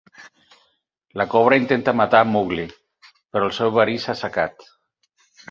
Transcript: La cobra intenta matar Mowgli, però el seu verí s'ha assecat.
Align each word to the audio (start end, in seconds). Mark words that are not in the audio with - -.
La 1.21 1.27
cobra 1.33 1.59
intenta 1.61 1.93
matar 1.99 2.23
Mowgli, 2.31 2.65
però 3.13 3.51
el 3.51 3.55
seu 3.59 3.71
verí 3.77 4.01
s'ha 4.07 4.13
assecat. 4.17 4.69